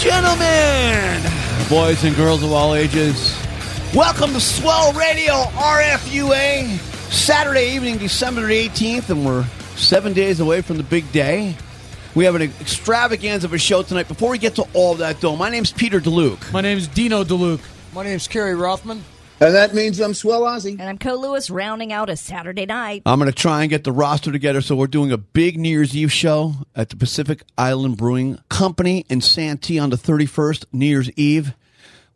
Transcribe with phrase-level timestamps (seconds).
[0.00, 1.22] Gentlemen,
[1.68, 3.38] boys and girls of all ages,
[3.94, 6.78] welcome to Swell Radio RFUA.
[7.10, 9.44] Saturday evening, December 18th, and we're
[9.76, 11.54] seven days away from the big day.
[12.14, 14.08] We have an extravaganza of a show tonight.
[14.08, 16.50] Before we get to all that, though, my name's Peter DeLuke.
[16.50, 17.60] My name's Dino DeLuke.
[17.92, 19.04] My name's Kerry Rothman.
[19.42, 20.72] And that means I'm Swell Ozzy.
[20.72, 23.00] And I'm Cole Lewis rounding out a Saturday night.
[23.06, 24.60] I'm going to try and get the roster together.
[24.60, 29.06] So we're doing a big New Year's Eve show at the Pacific Island Brewing Company
[29.08, 31.54] in Santee on the 31st, New Year's Eve.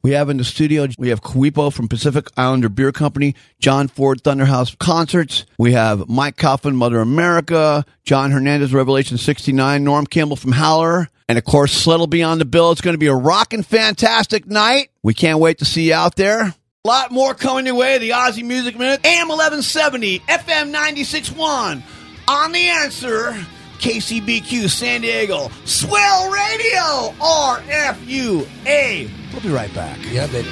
[0.02, 4.22] We have in the studio, we have Kuipo from Pacific Islander Beer Company, John Ford
[4.22, 5.46] Thunderhouse Concerts.
[5.58, 11.08] We have Mike Coffin, Mother America, John Hernandez, Revelation 69, Norm Campbell from Howler.
[11.26, 12.70] And of course, Sled will be on the bill.
[12.70, 14.90] It's going to be a rocking fantastic night.
[15.02, 16.54] We can't wait to see you out there.
[16.86, 17.96] A lot more coming your way.
[17.96, 21.82] The Aussie Music Minute, AM 1170, FM 96.1.
[22.28, 23.32] On the answer,
[23.78, 29.08] KCBQ San Diego, Swell Radio, RFUA.
[29.32, 29.98] We'll be right back.
[30.12, 30.46] Yeah, baby.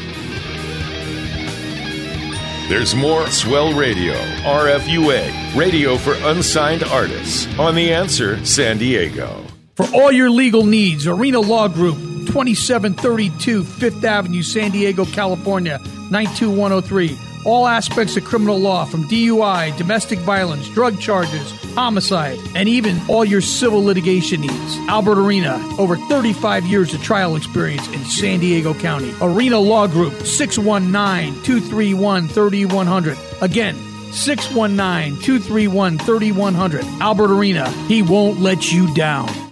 [2.70, 9.44] There's more Swell Radio, RFUA, radio for unsigned artists, on The Answer San Diego.
[9.76, 15.78] For all your legal needs, Arena Law Group, 2732 Fifth Avenue, San Diego, California,
[16.10, 17.18] 92103.
[17.44, 23.24] All aspects of criminal law from DUI, domestic violence, drug charges, homicide, and even all
[23.24, 24.76] your civil litigation needs.
[24.88, 29.12] Albert Arena, over 35 years of trial experience in San Diego County.
[29.20, 33.18] Arena Law Group, 619 231 3100.
[33.40, 33.74] Again,
[34.12, 36.84] 619 231 3100.
[37.00, 39.51] Albert Arena, he won't let you down.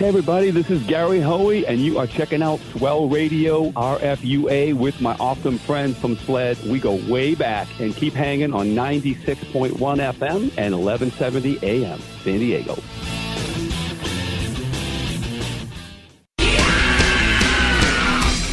[0.00, 4.98] Hey everybody, this is Gary Hoey, and you are checking out Swell Radio RFUA with
[5.02, 6.64] my awesome friends from SLED.
[6.64, 12.78] We go way back and keep hanging on 96.1 FM and 1170 AM, San Diego.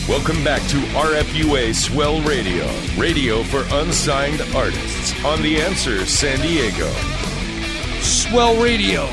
[0.09, 6.91] Welcome back to RFUA Swell Radio, radio for unsigned artists, on The Answer San Diego.
[8.02, 9.07] Swell Radio,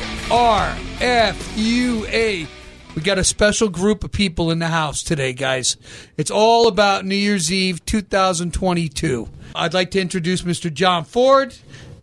[0.99, 2.47] RFUA.
[2.95, 5.75] We got a special group of people in the house today, guys.
[6.15, 9.27] It's all about New Year's Eve 2022.
[9.53, 10.73] I'd like to introduce Mr.
[10.73, 11.53] John Ford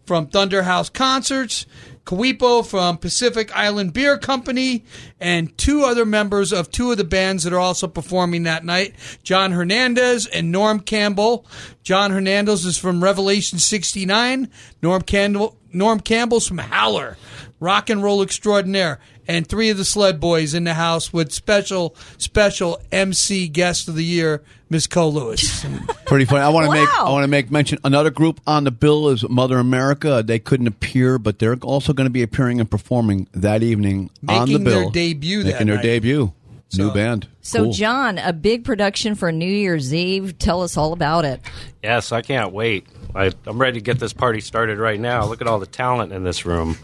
[0.05, 1.65] from Thunder House Concerts,
[2.05, 4.85] Kuipo from Pacific Island Beer Company,
[5.19, 8.95] and two other members of two of the bands that are also performing that night
[9.23, 11.47] John Hernandez and Norm Campbell.
[11.83, 14.51] John Hernandez is from Revelation 69,
[14.83, 17.17] Norm, Campbell, Norm Campbell's from Howler,
[17.63, 18.99] rock and roll extraordinaire.
[19.29, 23.95] And three of the sled boys in the house with special, special MC guest of
[23.95, 25.65] the year, Miss Cole Lewis.
[26.07, 26.41] Pretty funny.
[26.41, 29.27] I want to make I want to make mention another group on the bill is
[29.29, 30.23] Mother America.
[30.27, 34.47] They couldn't appear, but they're also going to be appearing and performing that evening on
[34.49, 34.91] the Making their bill.
[34.91, 35.83] debut that Making their night.
[35.83, 36.33] debut.
[36.75, 37.29] New band.
[37.43, 37.73] So, Cool.
[37.75, 40.39] John, a big production for New Year's Eve.
[40.39, 41.43] Tell us all about it.
[41.83, 42.87] Yes, I can't wait.
[43.15, 45.27] I, I'm ready to get this party started right now.
[45.27, 46.79] Look at all the talent in this room.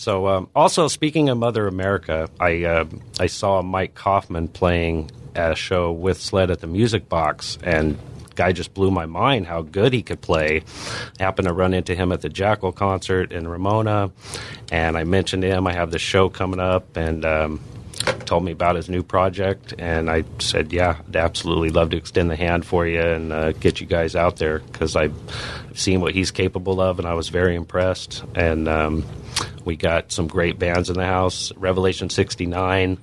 [0.00, 2.86] So, um, also speaking of Mother America, I uh,
[3.18, 7.98] I saw Mike Kaufman playing at a show with Sled at the Music Box, and
[8.34, 10.62] guy just blew my mind how good he could play.
[11.18, 14.10] I happened to run into him at the Jackyl concert in Ramona,
[14.72, 17.60] and I mentioned him I have this show coming up, and um,
[18.24, 22.30] told me about his new project, and I said, "Yeah, I'd absolutely love to extend
[22.30, 25.14] the hand for you and uh, get you guys out there because I've
[25.74, 29.04] seen what he's capable of, and I was very impressed." And um,
[29.64, 31.52] we got some great bands in the house.
[31.56, 32.98] Revelation 69,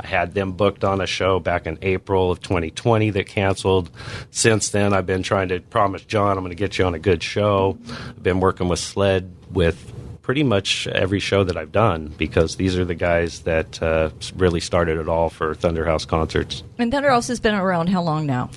[0.00, 3.90] I had them booked on a show back in April of 2020 that canceled.
[4.30, 6.98] Since then, I've been trying to promise John I'm going to get you on a
[6.98, 7.78] good show.
[7.88, 9.92] I've been working with Sled with
[10.28, 14.60] pretty much every show that I've done because these are the guys that uh, really
[14.60, 16.62] started it all for Thunderhouse concerts.
[16.76, 18.50] And Thunderhouse has been around how long now?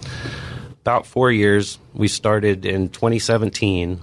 [0.81, 1.79] About four years.
[1.93, 4.01] We started in 2017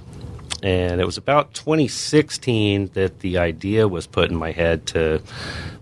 [0.62, 5.22] and it was about 2016 that the idea was put in my head to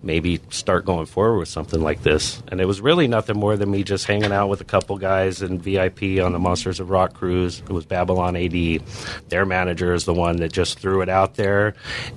[0.02, 2.43] maybe start going forward with something like this.
[2.49, 5.43] And it was really nothing more than me just hanging out with a couple guys
[5.43, 7.61] in VIP on the Monsters of Rock cruise.
[7.61, 8.82] It was Babylon AD.
[9.28, 11.75] Their manager is the one that just threw it out there.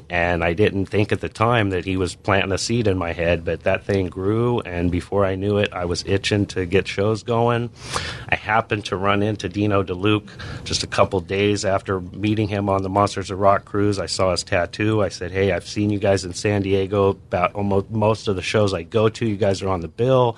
[0.09, 3.13] And I didn't think at the time that he was planting a seed in my
[3.13, 4.59] head, but that thing grew.
[4.61, 7.69] And before I knew it, I was itching to get shows going.
[8.29, 10.29] I happened to run into Dino DeLuke
[10.65, 13.99] just a couple days after meeting him on the Monsters of Rock cruise.
[13.99, 15.01] I saw his tattoo.
[15.01, 18.41] I said, Hey, I've seen you guys in San Diego about almost most of the
[18.41, 19.25] shows I go to.
[19.25, 20.37] You guys are on the bill.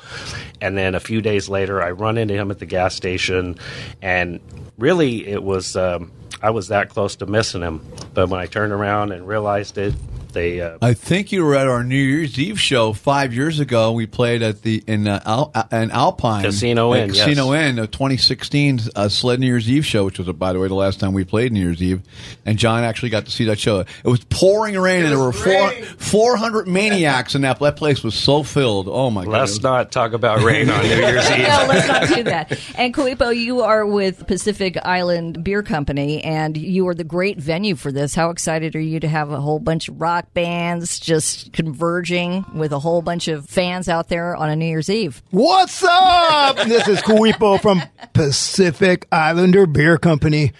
[0.62, 3.58] And then a few days later, I run into him at the gas station.
[4.02, 4.40] And
[4.78, 5.75] really, it was.
[5.75, 6.12] Um,
[6.44, 7.86] I was that close to missing him,
[8.16, 9.94] but when I turned around and realized it,
[10.33, 10.62] they.
[10.62, 13.92] Uh, I think you were at our New Year's Eve show five years ago.
[13.92, 17.25] We played at the in uh, Al, uh, in Alpine Casino Inn, yes.
[17.25, 20.60] Casino Inn, a 2016 uh, Sled New Year's Eve show, which was uh, by the
[20.60, 22.01] way the last time we played New Year's Eve,
[22.45, 23.80] and John actually got to see that show.
[23.80, 27.60] It was pouring rain, and there were four, 400 maniacs in that.
[27.60, 28.88] That place was so filled.
[28.88, 29.31] Oh my god!
[29.31, 31.38] let's not talk about rain on New Year's Eve.
[31.39, 32.60] no, let's not do that.
[32.75, 37.75] And Kuipo, you are with Pacific Island Beer Company, and you are the great venue
[37.75, 38.16] for this.
[38.16, 42.72] How excited are you to have a whole bunch of rock bands just converging with
[42.72, 45.22] a whole bunch of fans out there on a New Year's Eve?
[45.32, 46.58] What's up?
[46.68, 47.82] this is Kuipo from
[48.14, 50.54] Pacific Islander Beer Company.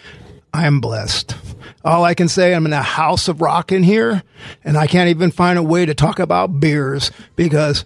[0.54, 1.36] I am blessed.
[1.84, 4.22] All I can say, I'm in a house of rock in here,
[4.64, 7.86] and I can't even find a way to talk about beers because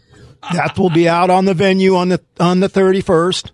[0.54, 3.52] that will be out on the venue on the on the 31st.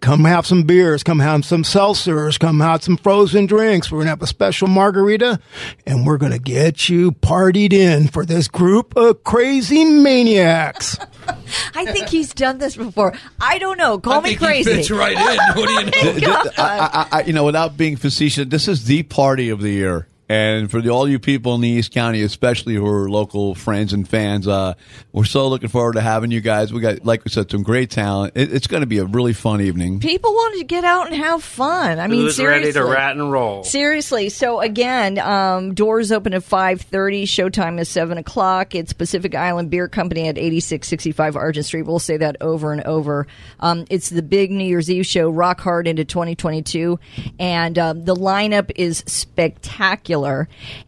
[0.00, 3.92] Come have some beers, come have some seltzers, come have some frozen drinks.
[3.92, 5.38] We're gonna have a special margarita,
[5.86, 10.96] and we're gonna get you partied in for this group of crazy maniacs.
[11.74, 13.12] I think he's done this before.
[13.40, 13.98] I don't know.
[13.98, 14.70] Call I me think crazy.
[14.70, 15.38] he fits right in.
[15.60, 15.90] What do you know?
[15.94, 19.50] Oh th- th- I, I, I, you know, without being facetious, this is the party
[19.50, 20.06] of the year.
[20.30, 23.92] And for the, all you people in the East County, especially who are local friends
[23.92, 24.74] and fans, uh,
[25.12, 26.72] we're so looking forward to having you guys.
[26.72, 28.34] We got, like we said, some great talent.
[28.36, 29.98] It, it's going to be a really fun evening.
[29.98, 31.98] People want to get out and have fun.
[31.98, 32.60] I mean, Who's seriously.
[32.60, 33.64] ready to rat and roll?
[33.64, 34.28] Seriously.
[34.28, 37.26] So again, um, doors open at five thirty.
[37.26, 38.76] Showtime is seven o'clock.
[38.76, 41.86] It's Pacific Island Beer Company at eighty six sixty five Argent Street.
[41.86, 43.26] We'll say that over and over.
[43.58, 47.00] Um, it's the big New Year's Eve show, rock hard into twenty twenty two,
[47.40, 50.19] and um, the lineup is spectacular.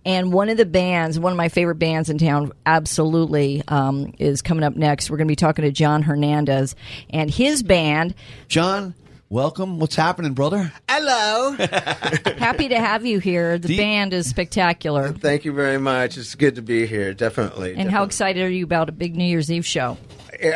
[0.05, 4.43] And one of the bands, one of my favorite bands in town, absolutely um, is
[4.43, 5.11] coming up next.
[5.11, 6.75] We're going to be talking to John Hernandez
[7.11, 8.15] and his band.
[8.49, 8.95] John,
[9.33, 9.79] welcome.
[9.79, 10.71] What's happening, brother?
[10.89, 11.53] Hello.
[12.37, 13.59] Happy to have you here.
[13.59, 15.09] The band is spectacular.
[15.13, 16.19] Thank you very much.
[16.19, 17.15] It's good to be here.
[17.15, 17.75] Definitely.
[17.77, 19.97] And how excited are you about a big New Year's Eve show?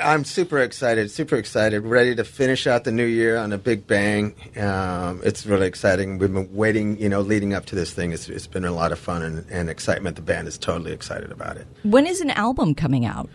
[0.03, 3.87] I'm super excited, super excited, ready to finish out the new year on a big
[3.87, 4.35] bang.
[4.57, 6.19] Um, it's really exciting.
[6.19, 8.13] We've been waiting, you know, leading up to this thing.
[8.13, 10.17] It's, it's been a lot of fun and, and excitement.
[10.17, 11.67] The band is totally excited about it.
[11.85, 13.31] When is an album coming out?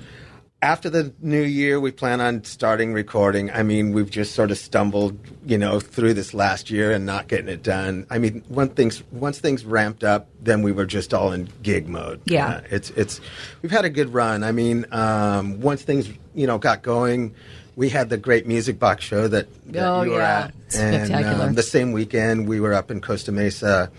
[0.63, 3.49] After the new year, we plan on starting recording.
[3.49, 7.27] I mean, we've just sort of stumbled, you know, through this last year and not
[7.27, 8.05] getting it done.
[8.11, 11.89] I mean, when things once things ramped up, then we were just all in gig
[11.89, 12.21] mode.
[12.25, 12.47] Yeah.
[12.47, 13.19] Uh, it's it's
[13.63, 14.43] we've had a good run.
[14.43, 17.33] I mean, um, once things you know got going,
[17.75, 20.51] we had the great music box show that, that Oh, you were yeah.
[20.69, 23.91] at, and um, the same weekend we were up in Costa Mesa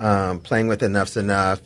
[0.00, 1.62] um, playing with Enough's Enough.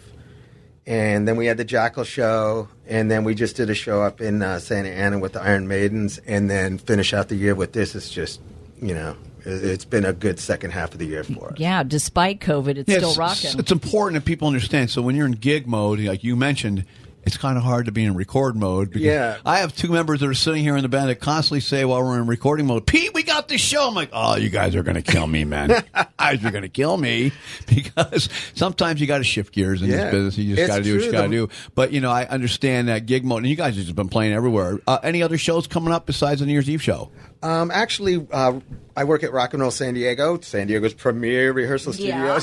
[0.89, 4.21] And then we had the Jackyl show, and then we just did a show up
[4.21, 7.73] in uh, Santa Ana with the Iron Maidens, and then finish out the year with
[7.73, 7.95] this.
[7.95, 8.41] It's just,
[8.81, 11.59] you know, it- it's been a good second half of the year for us.
[11.59, 13.59] Yeah, despite COVID, it's Yeah, still it's- rocking.
[13.61, 14.91] It's important that people understand.
[14.91, 16.85] So when you're in gig mode, like you mentioned,
[17.27, 18.89] it's kind of hard to be in record mode.
[18.91, 19.37] Because Yeah.
[19.45, 22.03] I have two members that are sitting here in the band that constantly say while
[22.03, 23.89] we're in recording mode, Pete, we got this show.
[23.89, 25.71] I'm like, oh, you guys are going to kill me, man.
[25.97, 27.33] you guys are going to kill me
[27.67, 29.97] because sometimes you got to shift gears in Yeah.
[30.05, 30.39] this business.
[30.39, 31.49] You just got to do what you got to do.
[31.75, 33.39] But, you know, I understand that gig mode.
[33.43, 34.79] And you guys have just been playing everywhere.
[34.87, 37.11] Uh, any other shows coming up besides the New Year's Eve show?
[37.43, 38.61] Um, actually, uh,
[38.97, 42.41] I work at Rock and Roll San Diego, San Diego's premier rehearsal Yeah.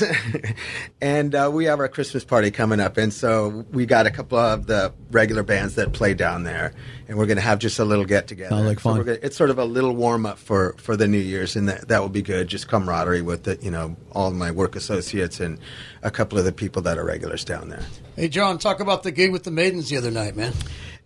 [1.00, 4.38] and uh, we have our Christmas party coming up, and so we got a couple
[4.38, 6.72] of the regular bands that play down there,
[7.08, 8.50] and we're going to have just a little get together.
[8.50, 8.98] Sounds like So fun.
[8.98, 11.68] we're gonna- it's sort of a little warm up for for the New Year's, and
[11.68, 12.46] that that will be good.
[12.48, 15.58] Just camaraderie with the you know all my work associates and
[16.02, 17.82] a couple of the people that are regulars down there.
[18.16, 20.52] Hey, John, talk about the gig with the Maidens the other night, man.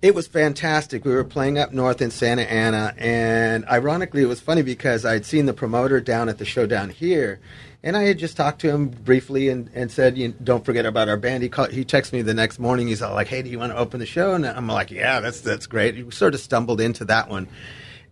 [0.00, 1.04] It was fantastic.
[1.04, 5.26] We were playing up north in Santa Ana, and ironically, it was funny because I'd
[5.26, 7.40] seen the promoter down at the show down here,
[7.82, 11.08] and I had just talked to him briefly and, and said, you "Don't forget about
[11.08, 12.86] our band." He called, he texted me the next morning.
[12.86, 15.18] He's all like, "Hey, do you want to open the show?" And I'm like, "Yeah,
[15.18, 17.48] that's that's great." We sort of stumbled into that one.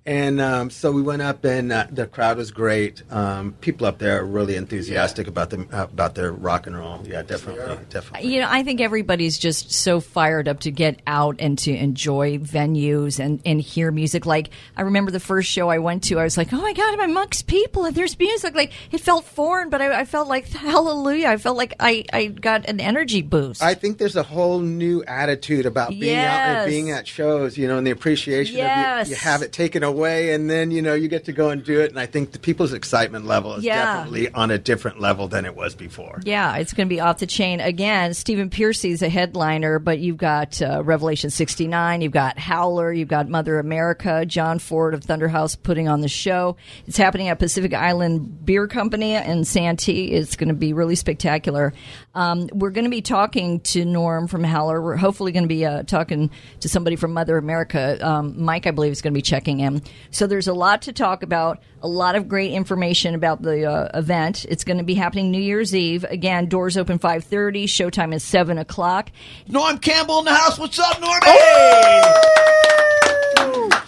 [0.06, 3.02] And um, so we went up, and uh, the crowd was great.
[3.10, 7.00] Um, people up there are really enthusiastic about them uh, about their rock and roll.
[7.04, 8.32] Yeah, definitely, definitely.
[8.32, 12.38] You know, I think everybody's just so fired up to get out and to enjoy
[12.38, 14.26] venues and, and hear music.
[14.26, 16.94] Like, I remember the first show I went to, I was like, oh my God,
[16.94, 18.54] I'm amongst people and there's music.
[18.54, 21.26] Like, it felt foreign, but I, I felt like, hallelujah.
[21.28, 23.60] I felt like I, I got an energy boost.
[23.60, 27.66] I think there's a whole new attitude about being out and being at shows, you
[27.66, 29.06] know, and the appreciation Yes.
[29.06, 31.50] of you, you have it taken away, and then you know you get to go
[31.50, 31.90] and do it.
[31.90, 33.96] And I think the people's excitement level is Yeah.
[33.96, 36.20] definitely on a different level than it was before.
[36.24, 38.14] Yeah, it's going to be off the chain again.
[38.14, 43.28] Stephen Pearcy's a headliner, but you've got uh, Revelation 69, you've got Howler, you've got
[43.28, 46.56] Mother America, John Ford of Thunderhouse putting on the show.
[46.86, 50.12] It's happening at Pacific Island Beer Company in Santee.
[50.12, 51.72] It's going to be really spectacular.
[52.14, 54.80] Um, we're going to be talking to Norm from Howler.
[54.80, 57.98] We're hopefully going to be uh, talking to somebody from Mother America.
[58.06, 59.82] Um, Mike, I believe, is going to be checking in.
[60.10, 61.62] So there's a lot to talk about.
[61.82, 64.44] A lot of great information about the uh, event.
[64.48, 66.04] It's going to be happening New Year's Eve.
[66.04, 67.64] Again, doors open 5.30.
[67.64, 69.10] Showtime is 7 o'clock.
[69.48, 70.58] Norm Campbell in the house.
[70.58, 71.20] What's up, Norm?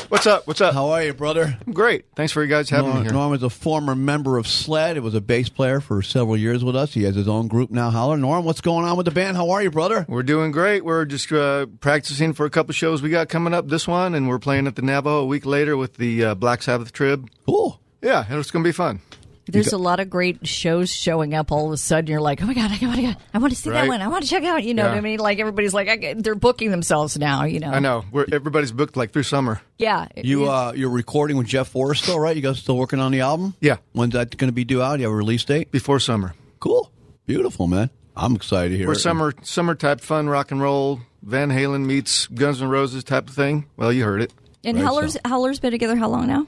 [0.09, 0.47] What's up?
[0.47, 0.73] What's up?
[0.73, 1.59] How are you, brother?
[1.67, 2.07] I'm great.
[2.17, 3.13] Thanks for you guys having Norm, me here.
[3.13, 4.97] Norm is a former member of Sled.
[4.97, 6.95] It was a bass player for several years with us.
[6.95, 8.17] He has his own group now, Howler.
[8.17, 9.37] Norm, what's going on with the band?
[9.37, 10.07] How are you, brother?
[10.09, 10.83] We're doing great.
[10.83, 13.69] We're just uh, practicing for a couple shows we got coming up.
[13.69, 16.63] This one, and we're playing at the Navajo a week later with the uh, Black
[16.63, 17.29] Sabbath Trib.
[17.45, 17.79] Cool.
[18.01, 19.03] Yeah, it's going to be fun.
[19.53, 21.51] There's a lot of great shows showing up.
[21.53, 23.59] All of a sudden, you're like, "Oh my god, I want to, I want to
[23.59, 23.89] see that Right.
[23.89, 24.01] one.
[24.03, 25.19] I want to check out." You know what I mean?
[25.19, 27.45] Like everybody's like, I, they're booking themselves now.
[27.45, 27.71] You know?
[27.71, 28.05] I know.
[28.13, 29.61] We're, everybody's booked like through summer.
[29.79, 30.09] Yeah.
[30.17, 32.35] You uh, you're recording with Jeff Forrest still, right?
[32.37, 33.55] You guys still working on the album?
[33.61, 33.77] Yeah.
[33.93, 34.99] When's that going to be due out?
[34.99, 35.71] You have a release date?
[35.71, 36.35] Before summer.
[36.61, 36.91] Cool.
[37.27, 37.91] Beautiful, man.
[38.17, 38.99] I'm excited to hear We're it.
[39.01, 41.01] summer summer type fun rock and roll.
[41.23, 43.67] Van Halen meets Guns N' Roses type of thing.
[43.77, 44.33] Well, you heard it.
[44.65, 46.47] and Right, Howler's so- Howler's been together how long now?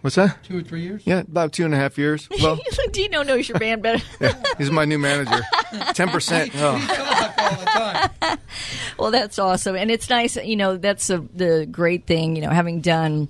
[0.00, 0.42] What's that?
[0.44, 1.02] Two or three years?
[1.04, 2.28] Yeah, about two and a half years.
[2.40, 2.58] Well,
[2.92, 4.02] Dino knows your band better.
[4.20, 5.42] yeah, he's my new manager.
[5.92, 6.52] Ten percent.
[6.54, 6.72] Oh.
[7.38, 8.38] all the time.
[8.98, 10.36] Well, that's awesome, and it's nice.
[10.36, 12.34] You know, that's a, the great thing.
[12.34, 13.28] You know, having done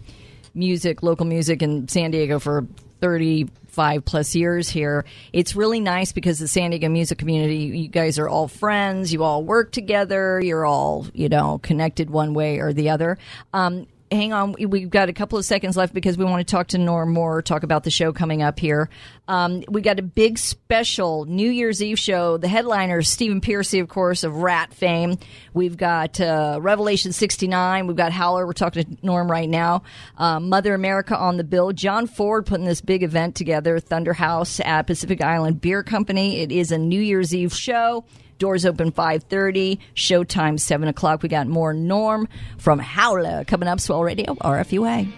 [0.55, 2.67] music, local music in San Diego for
[3.01, 7.57] thirty-five plus years here, it's really nice because the San Diego music community.
[7.57, 9.13] You guys are all friends.
[9.13, 10.41] You all work together.
[10.41, 13.19] You're all you know connected one way or the other.
[13.53, 16.51] Um, hang on, we- we've got a couple of seconds left because we want to
[16.51, 18.89] talk to Norm more, talk about the show coming up here.
[19.29, 22.37] Um, we got a big special New Year's Eve show.
[22.37, 25.17] The headliner is Stephen Pearcy, of course, of Ratt fame.
[25.55, 27.87] We've got uh, Revelation 69.
[27.87, 28.47] We've got Howler.
[28.47, 29.83] We're talking to Norm right now.
[30.19, 31.73] Uh, Mother America on the bill.
[31.73, 36.41] John Ford putting this big event together, Thunder House at Pacific Island Beer Company.
[36.41, 38.05] It is a New Year's Eve show.
[38.41, 41.23] Doors open 5.30, showtime 7 o'clock.
[41.23, 45.13] We got more Norm from Howler coming up, Swell Radio, RFUA.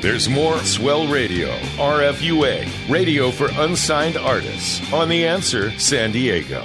[0.00, 1.48] There's more Swell Radio,
[1.78, 6.64] RFUA, radio for unsigned artists, on The Answer San Diego.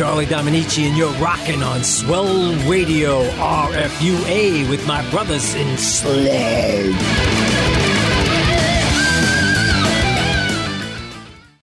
[0.00, 7.49] Charlie Dominici, and you're rocking on Swell Radio RFUA with my brothers in Sled.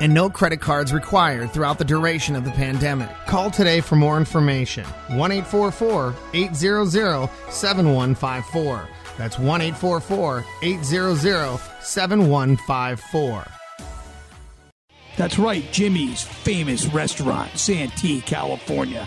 [0.00, 3.10] and no credit cards required throughout the duration of the pandemic.
[3.26, 4.84] Call today for more information.
[4.84, 8.88] 1 844 800 7154.
[9.16, 13.46] That's 1 844 800 7154.
[15.16, 19.06] That's right, Jimmy's famous restaurant, Santee, California.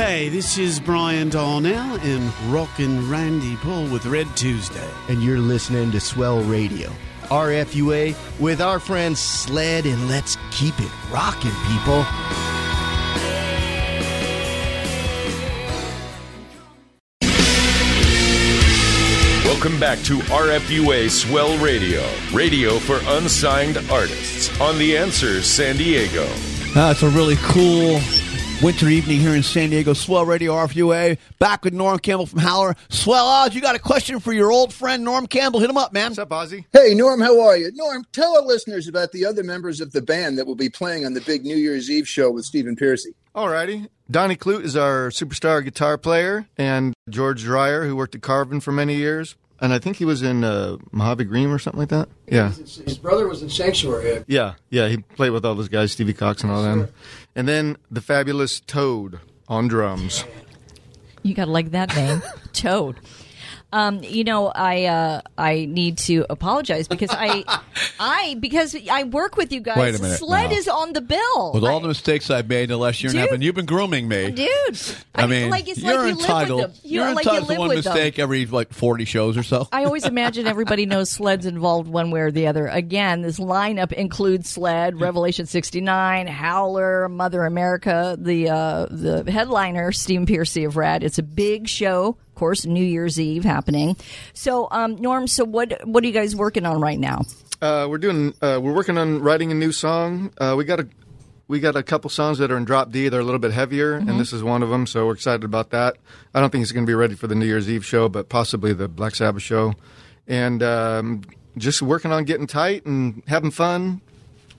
[0.00, 4.88] Hey, this is Brian Darnell and Rockin' Randy Paul with Red Tuesday.
[5.10, 6.90] And you're listening to Swell Radio,
[7.24, 12.06] RFUA, with our friends Sled, and let's keep it rockin', people.
[19.44, 22.02] Welcome back to RFUA Swell Radio,
[22.32, 26.26] radio for unsigned artists on The Answer San Diego.
[26.72, 28.00] That's a really cool
[28.62, 29.92] winter evening here in San Diego.
[29.94, 31.18] Swell Radio RFUA.
[31.38, 32.76] Back with Norm Campbell from Howler.
[32.88, 35.60] Swell Oz, you got a question for your old friend Norm Campbell.
[35.60, 36.10] Hit him up, man.
[36.10, 36.64] What's up, Ozzy?
[36.72, 37.70] Hey, Norm, how are you?
[37.74, 41.06] Norm, tell our listeners about the other members of the band that will be playing
[41.06, 43.14] on the big New Year's Eve show with Stephen Pearcy.
[43.34, 43.88] Alrighty.
[44.10, 48.72] Donnie Clute is our superstar guitar player, and George Dreyer, who worked at Carvin for
[48.72, 49.36] many years.
[49.60, 52.08] And I think he was in uh, Mojave Green or something like that.
[52.26, 52.50] Yeah.
[52.52, 54.24] His brother was in Sanctuary.
[54.26, 56.88] Yeah, yeah, he played with all those guys, Stevie Cox and all them.
[57.36, 60.24] And then the fabulous Toad on drums.
[61.22, 62.96] You got to like that name, Toad.
[63.72, 67.44] Um, you know, I uh, I need to apologize because I
[68.00, 69.78] I because I work with you guys.
[69.78, 70.56] Wait a minute Sled now.
[70.56, 71.52] is on the bill.
[71.52, 73.34] With all the mistakes I've made in the last year and a half, Dude.
[73.34, 74.30] and you've been grooming me.
[74.32, 74.80] Dude,
[75.14, 76.60] I mean, like it's you're like you entitled.
[76.60, 76.90] live with them.
[76.90, 77.94] You, are like entitled live to one with them.
[77.94, 79.68] mistake every like 40 shows or so.
[79.72, 82.66] I always imagine everybody knows Sled's involved one way or the other.
[82.66, 90.26] Again, this lineup includes Sled, Revelation 69, Howler, Mother America, the uh, the headliner, Stephen
[90.26, 91.02] Pearcy of Ratt.
[91.04, 93.96] It's a big show, of course, New Year's Eve happening.
[94.32, 97.22] So, um, Norm, so what what are you guys working on right now?
[97.62, 98.32] Uh, we're doing.
[98.40, 100.32] Uh, we're working on writing a new song.
[100.38, 100.88] Uh, we got a.
[101.46, 103.08] We got a couple songs that are in drop D.
[103.08, 104.08] They're a little bit heavier, Mhm.
[104.08, 104.86] and this is one of them.
[104.86, 105.96] So we're excited about that.
[106.32, 108.28] I don't think it's going to be ready for the New Year's Eve show, but
[108.28, 109.74] possibly the Black Sabbath show.
[110.28, 111.22] And um,
[111.58, 114.00] just working on getting tight and having fun.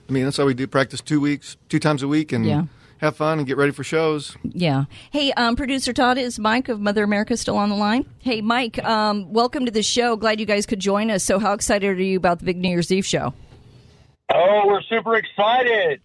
[0.10, 0.67] I mean, that's how we do.
[0.67, 2.63] Practice two weeks, two times a week, and Yeah.
[3.02, 4.38] Have fun and get ready for shows.
[4.44, 4.86] Yeah.
[5.10, 8.06] Hey, um, producer Todd, is Mike of Mother America still on the line?
[8.20, 10.16] Hey, Mike, um, welcome to the show.
[10.16, 11.24] Glad you guys could join us.
[11.24, 13.34] So, how excited are you about the big New Year's Eve show?
[14.34, 16.00] Oh, we're super excited.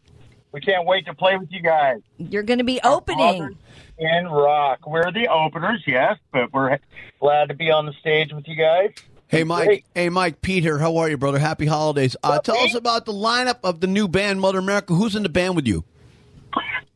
[0.52, 2.00] We can't wait to play with you guys.
[2.16, 3.56] You're going to be opening.
[3.98, 4.86] In rock.
[4.86, 6.78] We're the openers, yes, but we're
[7.20, 8.90] glad to be on the stage with you guys.
[9.28, 9.84] Hey Mike, Great.
[9.94, 10.78] hey Mike, Peter.
[10.78, 11.38] How are you, brother?
[11.38, 12.14] Happy holidays.
[12.22, 14.94] Uh, tell us about the lineup of the new band, Mother America.
[14.94, 15.84] Who's in the band with you?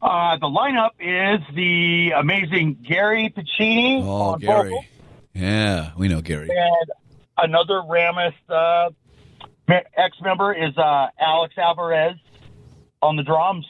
[0.03, 4.71] Uh, the lineup is the amazing Gary Pacini Oh, Gary.
[4.71, 4.85] vocals
[5.35, 6.49] Yeah, we know Gary.
[6.51, 6.91] and
[7.39, 8.91] another Ramist uh,
[9.69, 12.17] ex member is uh, Alex Alvarez
[13.03, 13.67] on the drums.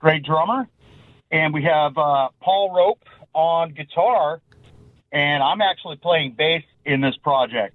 [0.00, 0.68] Great drummer.
[1.30, 4.40] And we have uh, Paul Rope on guitar,
[5.12, 7.74] and I'm actually playing bass in this project.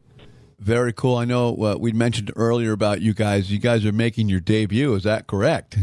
[0.60, 1.18] Very cool.
[1.18, 3.52] I know uh, we mentioned earlier about you guys.
[3.52, 4.94] You guys are making your debut.
[4.96, 5.78] Is that correct?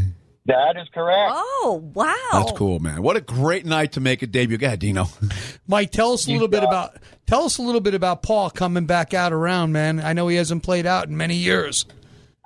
[0.49, 1.31] That is correct.
[1.35, 2.15] Oh, wow.
[2.31, 3.03] That's cool, man.
[3.03, 4.57] What a great night to make a debut.
[4.57, 5.05] Go ahead, Dino.
[5.67, 8.87] Mike, tell us a little bit about tell us a little bit about Paul coming
[8.87, 9.99] back out around, man.
[9.99, 11.85] I know he hasn't played out in many years.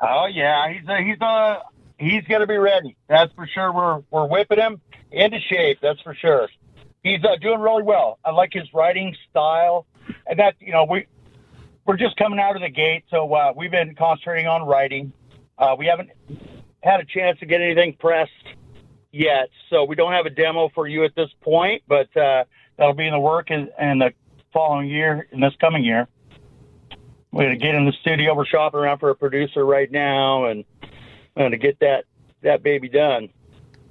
[0.01, 1.61] Oh yeah, he's a, he's a,
[1.97, 2.97] he's going to be ready.
[3.07, 3.71] That's for sure.
[3.71, 5.79] We're we're whipping him into shape.
[5.81, 6.49] That's for sure.
[7.03, 8.19] He's uh, doing really well.
[8.25, 9.85] I like his writing style,
[10.27, 11.05] and that you know we
[11.85, 15.13] we're just coming out of the gate, so uh, we've been concentrating on writing,
[15.57, 16.09] Uh, we haven't
[16.83, 18.31] had a chance to get anything pressed
[19.11, 21.83] yet, so we don't have a demo for you at this point.
[21.87, 22.43] But uh,
[22.77, 24.13] that'll be in the work in, in the
[24.51, 26.07] following year, in this coming year.
[27.31, 28.35] We're gonna get in the studio.
[28.35, 30.65] We're shopping around for a producer right now, and
[31.35, 32.05] we're gonna get that
[32.43, 33.29] that baby done.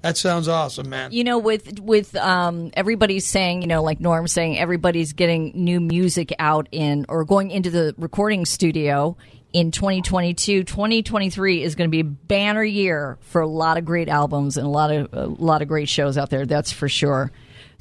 [0.02, 1.12] That sounds awesome, man.
[1.12, 5.80] You know, with with um, everybody's saying, you know, like Norm saying, everybody's getting new
[5.80, 9.16] music out in or going into the recording studio
[9.52, 10.64] in 2022.
[10.64, 14.66] 2023 is going to be a banner year for a lot of great albums and
[14.66, 16.46] a lot of a lot of great shows out there.
[16.46, 17.30] That's for sure.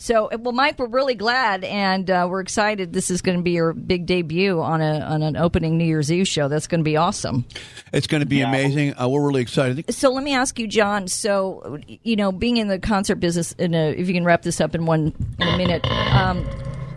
[0.01, 2.91] So, well, Mike, we're really glad and uh, we're excited.
[2.91, 6.11] This is going to be your big debut on a on an opening New Year's
[6.11, 6.47] Eve show.
[6.47, 7.45] That's going to be awesome.
[7.93, 8.99] It's going to be amazing.
[8.99, 9.93] Uh, we're really excited.
[9.93, 11.07] So let me ask you, John.
[11.07, 14.59] So you know, being in the concert business, in a, if you can wrap this
[14.59, 15.85] up in one in a minute,
[16.15, 16.47] um,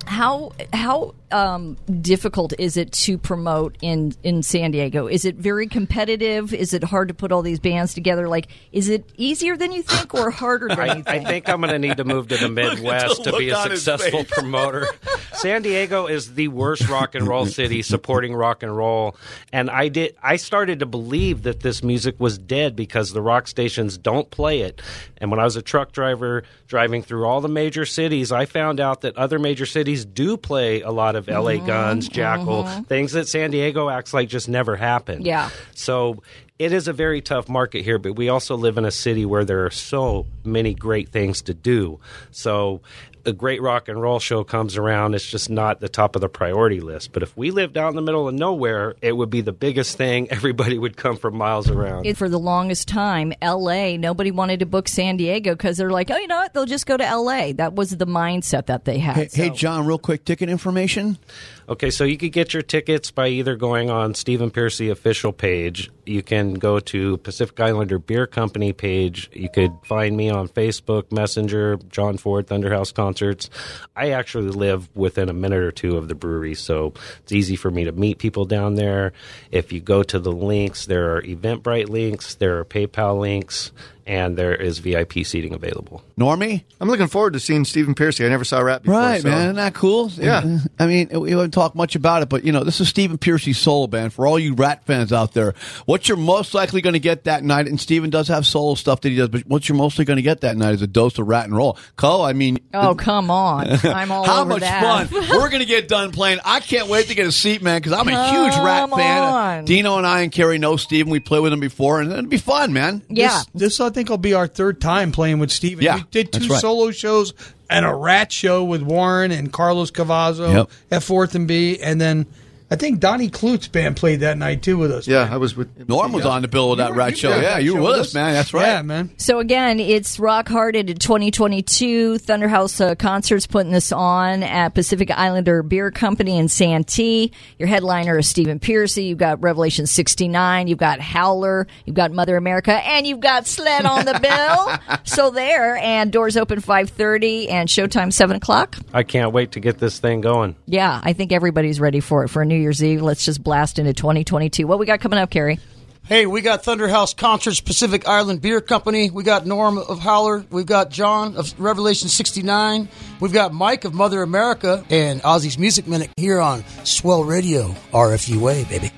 [0.07, 5.09] how how um, difficult is it to promote in in San Diego?
[5.09, 6.55] Is it very competitive?
[6.55, 8.29] Is it hard to put all these bands together?
[8.29, 11.27] Like, is it easier than you think or harder than I, you I think?
[11.27, 13.71] think I'm going to need to move to the Midwest to be a look on
[13.73, 14.87] his successful promoter.
[15.33, 19.17] San Diego is the worst rock and roll city supporting rock and roll,
[19.53, 20.15] and I did.
[20.23, 24.61] I started to believe that this music was dead because the rock stations don't play
[24.61, 24.81] it.
[25.17, 28.79] And when I was a truck driver driving through all the major cities, I found
[28.79, 31.67] out that other major cities do play a lot of LA Mm-hmm.
[31.67, 32.87] Guns, Jackyl, mhm.
[32.87, 35.25] things that San Diego acts like just never happened.
[35.25, 35.51] Yeah.
[35.75, 36.23] So
[36.59, 39.45] it is a very tough market here, but we also live in a city where
[39.45, 42.01] there are so many great things to do.
[42.31, 42.81] So
[43.27, 46.29] a great rock and roll show comes around, it's just not the top of the
[46.29, 47.13] priority list.
[47.13, 49.97] But if we lived out in the middle of nowhere, it would be the biggest
[49.97, 50.29] thing.
[50.31, 52.07] Everybody would come from miles around.
[52.07, 53.97] It- for the longest time, L.A.
[53.99, 56.55] Nobody wanted to book San Diego because they're like, oh, you know what?
[56.55, 57.53] They'll just go to L.A.
[57.53, 59.17] That was the mindset that they had.
[59.17, 61.19] Hey, hey, John, real quick ticket information.
[61.67, 65.91] Okay, so you could get your tickets by either going on Stephen Pearcy official page.
[66.05, 69.31] You can go to Pacific Islander Beer Company page.
[69.33, 73.49] You could find me on Facebook, Messenger, John Ford Thunderhouse Concerts.
[73.97, 77.71] I actually live within a minute or two of the brewery, so it's easy for
[77.71, 79.15] me to meet people down there.
[79.51, 83.73] If you go to the links, there are Eventbrite links, there are PayPal links,
[84.07, 86.03] and there is VIP seating available.
[86.19, 86.65] Normie?
[86.81, 88.25] I'm looking forward to seeing Stephen Pearcy.
[88.25, 89.01] I never saw Ratt before.
[89.01, 89.43] Right, so- man.
[89.43, 90.11] Isn't that cool?
[90.11, 90.59] Yeah.
[90.79, 93.59] I mean, we haven't talked much about it, but, you know, this is Stephen Pearcy's
[93.59, 94.13] solo band.
[94.13, 95.55] For all you Ratt fans out there,
[95.87, 99.01] what you're most likely going to get that night, and Stephen does have solo stuff
[99.03, 101.19] that he does, but what you're mostly going to get that night is a dose
[101.19, 101.79] of rat and roll.
[101.97, 102.59] Cole, I mean.
[102.75, 103.67] Oh, come on.
[103.85, 105.09] I'm all How over much that.
[105.09, 106.39] fun we're going to get done playing.
[106.45, 109.23] I can't wait to get a seat, man, because I'm a huge Ratt Come fan.
[109.23, 109.65] on.
[109.65, 111.11] Dino and I and Carrie know Stephen.
[111.11, 113.03] We played with him before, and it'll be fun, man.
[113.09, 115.85] Yeah, This, this I think will be our third time playing with Steven.
[115.85, 116.61] Yeah, we did two right.
[116.61, 117.33] solo shows
[117.71, 120.71] and a Ratt show with Warren and Carlos Cavazo Yep.
[120.91, 122.27] at Fourth and B, and then
[122.71, 125.07] I think Donnie Klutz's band played that night too with us.
[125.07, 127.29] Yeah, I was with Norm was on the bill of that Ratt show.
[127.29, 128.33] Yeah, you were with us, man.
[128.33, 128.67] That's right.
[128.67, 129.11] Yeah, man.
[129.19, 132.15] So again, it's Rock Hearted in 2022.
[132.15, 137.33] Thunderhouse uh, Concerts putting this on at Pacific Islander Beer Company in Santee.
[137.59, 139.05] Your headliner is Stephen Piercy.
[139.05, 140.67] You've got Revelation 69.
[140.67, 141.67] You've got Howler.
[141.85, 144.99] You've got Mother America, and you've got Sled on the bill.
[145.05, 148.77] so there, and doors open 5:30 and showtime 7 o'clock.
[148.95, 150.57] I can't wait to get this thing going.
[150.67, 153.03] Yeah, I think everybody's ready for it for a New Year's Eve.
[153.03, 154.67] Let's just blast into 2022.
[154.67, 155.59] What we got coming up, Carrie?
[156.07, 159.09] Hey, we got Thunderhouse Concerts, Pacific Island Beer Company.
[159.09, 160.45] We got Norm of Howler.
[160.51, 162.89] We've got John of Revelation 69.
[163.21, 168.69] We've got Mike of Mother America and Ozzy's Music Minute here on Swell Radio, RFUA,
[168.69, 168.91] baby.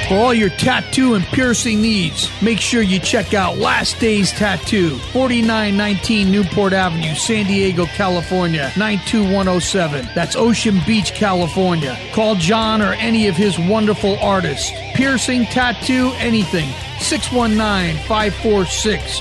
[0.09, 4.99] For all your tattoo and piercing needs, make sure you check out Last Days Tattoo,
[5.13, 10.09] 4919 Newport Avenue, San Diego, California, 92107.
[10.15, 11.99] That's Ocean Beach, California.
[12.13, 14.71] Call John or any of his wonderful artists.
[14.95, 16.69] Piercing, tattoo, anything.
[17.01, 19.21] 619 546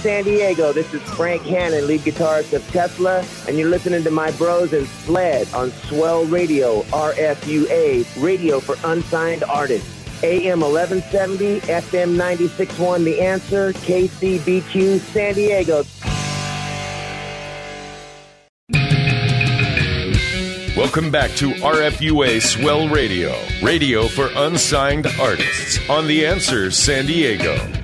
[0.00, 4.30] San Diego, this is Frank Hannon, lead guitarist of Tesla, and you're listening to my
[4.32, 9.88] bros and Sled on Swell Radio, RFUA, radio for unsigned artists.
[10.22, 15.84] AM 1170, FM 96.1, The Answer, KCBQ, San Diego.
[20.74, 27.79] Welcome back to RFUA Swell Radio, radio for unsigned artists on The Answer San Diego.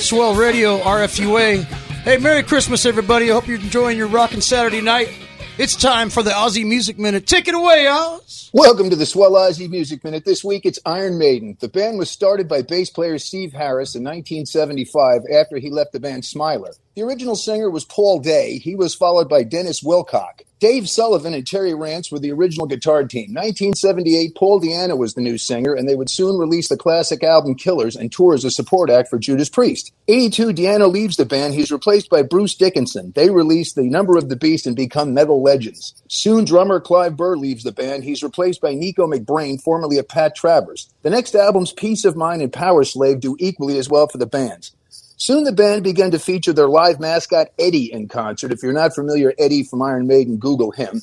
[0.00, 1.62] Swell Radio, RFUA.
[1.64, 3.30] Hey, Merry Christmas, everybody.
[3.30, 5.10] I hope you're enjoying your rockin' Saturday night.
[5.58, 7.26] It's time for the Aussie Music Minute.
[7.26, 8.50] Take it away, Oz.
[8.54, 10.24] Welcome to the Swell Aussie Music Minute.
[10.24, 11.58] This week it's Iron Maiden.
[11.60, 16.00] The band was started by bass player Steve Harris in 1975 after he left the
[16.00, 16.72] band Smiler.
[16.94, 18.56] The original singer was Paul Day.
[18.56, 20.40] He was followed by Dennis Wilcock.
[20.60, 23.32] Dave Sullivan and Terry Rance were the original guitar team.
[23.32, 27.54] 1978, Paul Di'Anno was the new singer, and they would soon release the classic album
[27.54, 29.90] Killers and tour as a support act for Judas Priest.
[30.08, 31.54] 82, Di'Anno leaves the band.
[31.54, 33.12] He's replaced by Bruce Dickinson.
[33.16, 35.94] They release The Number of the Beast and become metal legends.
[36.08, 38.04] Soon, drummer Clive Burr leaves the band.
[38.04, 40.90] He's replaced by Nicko McBrain, formerly of Pat Travers.
[41.00, 44.72] The next albums, Piece of Mind and Powerslave, do equally as well for the bands.
[45.20, 48.52] Soon the band began to feature their live mascot Eddie in concert.
[48.52, 51.02] If you're not familiar, Eddie from Iron Maiden, Google him.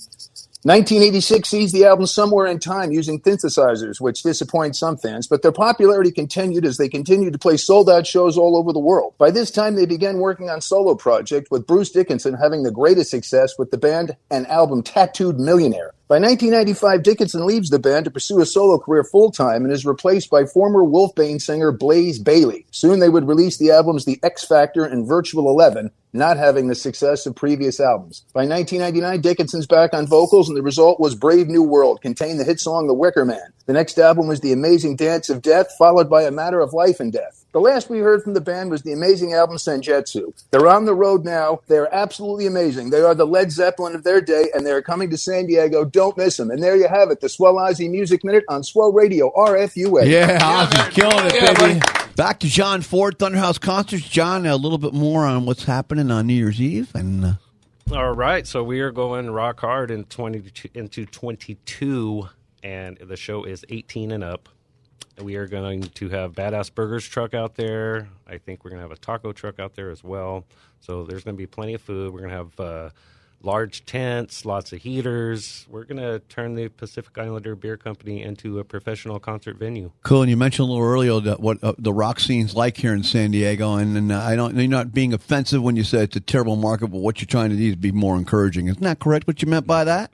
[0.64, 5.52] 1986 sees the album Somewhere in Time using synthesizers, which disappoints some fans, but their
[5.52, 9.14] popularity continued as they continued to play sold out shows all over the world.
[9.20, 13.12] By this time, they began working on solo project, with Bruce Dickinson having the greatest
[13.12, 15.94] success with the band and album Tattooed Millionaire.
[16.10, 19.86] By 1995, Dickinson leaves the band to pursue a solo career full time and is
[19.86, 22.66] replaced by former Wolfsbane singer Blaze Bayley.
[22.72, 26.76] Soon they would release the albums The X Factor and Virtual Eleven, not having the
[26.76, 28.24] success of previous albums.
[28.32, 32.46] By 1999, Dickinson's back on vocals, and the result was Brave New World, contained the
[32.46, 33.52] hit song The Wicker Man.
[33.66, 37.02] The next album was The Amazing Dance of Death, followed by A Matter of Life
[37.02, 37.44] and Death.
[37.54, 40.34] The last we heard from the band was the amazing album Senjutsu.
[40.52, 41.62] They're on the road now.
[41.68, 42.90] They're absolutely amazing.
[42.90, 45.86] They are the Led Zeppelin of their day, and they're coming to San Diego.
[45.86, 46.52] Don't miss them.
[46.52, 50.08] And there you have it, the Swell Ozzy Music Minute on Swell Radio, RFUA.
[50.08, 51.80] Yeah, Ozzy's killing it, baby.
[52.16, 54.08] Back to John Ford, Thunderhouse Concerts.
[54.08, 56.92] John, a little bit more on what's happening on New Year's Eve.
[56.94, 57.24] and.
[57.26, 57.34] Uh,
[57.94, 62.28] All right, so we are going rock hard in 20, into 22,
[62.64, 64.50] and the show is 18 and up.
[65.22, 68.10] We are going to have Badass Burgers truck out there.
[68.28, 70.46] I think we're going to have a taco truck out there as well.
[70.80, 72.14] So there's going to be plenty of food.
[72.14, 72.90] We're going to have uh,
[73.42, 75.66] large tents, lots of heaters.
[75.70, 79.92] We're going to turn the Pacific Islander Beer Company into a professional concert venue.
[80.04, 80.22] Cool.
[80.22, 83.04] And you mentioned a little earlier that what uh, the rock scene's like here in
[83.04, 84.56] San Diego, and, and I don't.
[84.56, 87.50] You're not being offensive when you say it's a terrible market, but what you're trying
[87.50, 88.68] to do is be more encouraging.
[88.68, 89.28] Isn't that correct?
[89.28, 90.12] What you meant by that?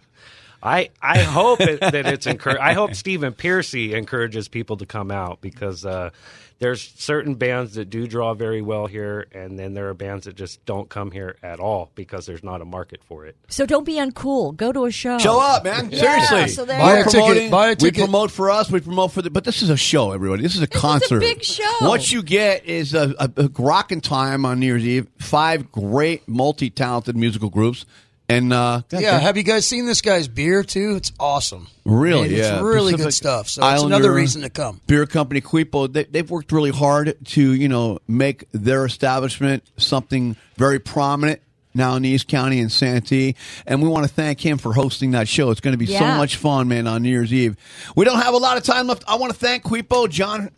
[0.63, 2.61] I, I hope it, that it's encouraged.
[2.61, 6.11] I hope Stephen Pearcy encourages people to come out because uh,
[6.59, 10.35] there's certain bands that do draw very well here, and then there are bands that
[10.37, 13.35] just don't come here at all because there's not a market for it.
[13.49, 14.55] So don't be uncool.
[14.55, 15.17] Go to a show.
[15.19, 15.89] Show up, man.
[15.91, 16.47] Yeah, Seriously.
[16.47, 17.11] so there We're you go.
[17.11, 17.97] promoting- Buy a ticket.
[17.97, 18.71] We promote for us.
[18.71, 19.29] We promote for the.
[19.31, 20.43] But this is a show, everybody.
[20.43, 21.19] This is a concert.
[21.19, 21.63] big show.
[21.81, 25.07] What you get is a, a, a rocking time on New Year's Eve.
[25.19, 27.85] Five great, multi-talented musical groups,
[28.29, 30.95] and uh, Yeah, have you guys seen this guy's beer too?
[30.95, 31.67] It's awesome.
[31.85, 32.53] Really, Man, yeah.
[32.55, 33.49] it's really Pacific good stuff.
[33.49, 34.81] So it's another reason to come.
[34.87, 40.35] Beer company Kuipo, they, they've worked really hard to you know make their establishment something
[40.55, 41.41] very prominent
[41.75, 45.27] now in East County and Santee, and we want to thank him for hosting that
[45.27, 45.49] show.
[45.49, 47.57] It's going to be so much fun, man, on New Year's Eve.
[47.95, 49.03] We don't have a lot of time left.
[49.07, 50.51] I want to thank Kuipo, John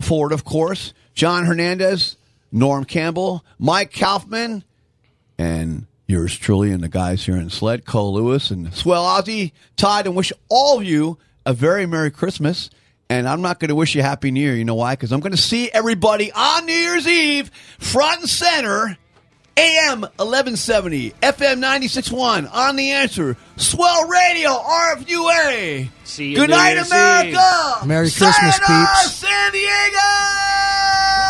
[0.00, 2.16] Ford, of course, John Hernandez,
[2.50, 4.64] Norm Campbell, Mike Kaufman,
[5.38, 10.06] and yours truly and the guys here in Sled, Cole Lewis and Swell Ozzy, Todd,
[10.06, 12.70] and wish all of you a very Merry Christmas.
[13.10, 14.54] And I'm not going to wish you Happy New Year.
[14.56, 14.94] You know why?
[14.94, 18.96] Because I'm going to see everybody on New Year's Eve, front and center,
[19.56, 25.88] AM 1170, FM 96.1, on the answer, Swell Radio, RFUA.
[26.04, 27.76] See you Good New night, Year's America.
[27.82, 27.86] Eve.
[27.86, 29.12] Merry Christmas, Sayonara, peeps.
[29.12, 31.23] San Diego.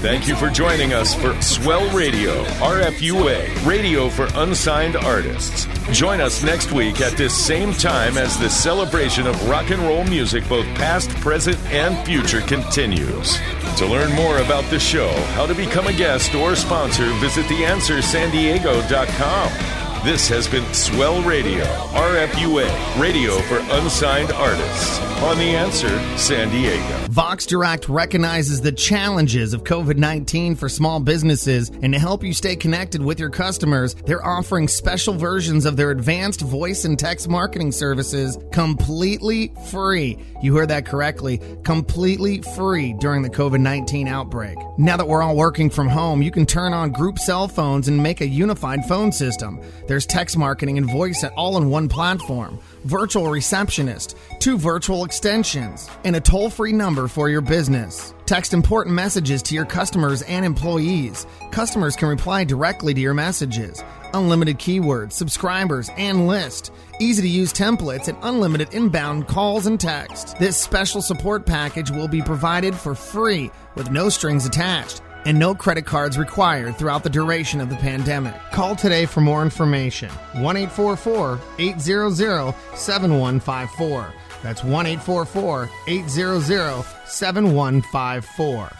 [0.00, 5.66] Thank you for joining us for Swell Radio, RFUA, Radio for Unsigned Artists.
[5.92, 10.04] Join us next week at this same time as the celebration of rock and roll
[10.04, 13.38] music, both past, present, and future, continues.
[13.76, 19.89] To learn more about the show, how to become a guest or sponsor, visit theanswersandiego.com.
[20.02, 24.98] This has been Swell Radio, RFUA, Radio for Unsigned Artists.
[25.20, 27.06] On The Answer, San Diego.
[27.10, 32.32] Vox Direct recognizes the challenges of COVID 19 for small businesses, and to help you
[32.32, 37.28] stay connected with your customers, they're offering special versions of their advanced voice and text
[37.28, 40.16] marketing services completely free.
[40.40, 44.56] You heard that correctly completely free during the COVID 19 outbreak.
[44.78, 48.02] Now that we're all working from home, you can turn on group cell phones and
[48.02, 49.60] make a unified phone system.
[49.90, 55.90] There's text marketing and voice at all in one platform virtual receptionist, two virtual extensions,
[56.04, 58.14] and a toll free number for your business.
[58.24, 61.26] Text important messages to your customers and employees.
[61.50, 63.82] Customers can reply directly to your messages.
[64.14, 66.72] Unlimited keywords, subscribers, and list.
[67.00, 70.38] Easy to use templates and unlimited inbound calls and text.
[70.38, 75.54] This special support package will be provided for free with no strings attached and no
[75.54, 78.34] credit cards required throughout the duration of the pandemic.
[78.52, 80.10] Call today for more information.
[80.34, 84.14] 1 844 800 7154.
[84.42, 88.79] That's 1 844 800 7154.